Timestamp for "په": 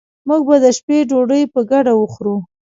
1.53-1.59